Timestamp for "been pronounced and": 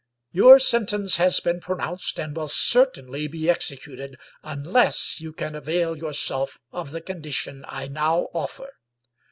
1.39-2.35